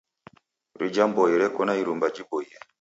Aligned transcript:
Rija 0.81 1.03
mboi 1.11 1.33
reko 1.41 1.59
na 1.65 1.73
irumba 1.81 2.07
jiboie. 2.15 2.53